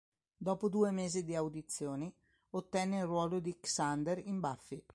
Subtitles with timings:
[0.35, 2.11] Dopo due mesi di audizioni
[2.53, 4.83] ottenne il ruolo di Xander in "Buffy".